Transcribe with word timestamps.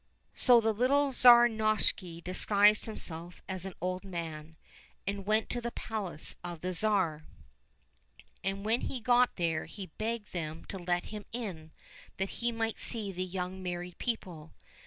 So 0.35 0.59
the 0.59 0.73
little 0.73 1.13
Tsar 1.13 1.47
Novishny 1.47 2.23
disguised 2.23 2.87
himself 2.87 3.43
as 3.47 3.67
an 3.67 3.75
77 3.79 3.79
COSSACK 3.79 4.01
FAIRY 4.01 4.01
TALES 4.01 4.03
old 4.03 4.03
man, 4.03 4.57
and 5.15 5.25
went 5.27 5.49
to 5.51 5.61
the 5.61 5.71
palace 5.73 6.35
of 6.43 6.61
the 6.61 6.73
Tsar. 6.73 7.23
And 8.43 8.65
when 8.65 8.81
he 8.81 8.99
got 8.99 9.35
there 9.35 9.65
he 9.65 9.91
begged 9.99 10.33
them 10.33 10.65
to 10.69 10.79
let 10.79 11.05
him 11.13 11.25
in 11.31 11.69
that 12.17 12.29
he 12.41 12.51
might 12.51 12.79
see 12.79 13.11
the 13.11 13.23
young 13.23 13.61
married 13.61 13.99
people. 13.99 14.53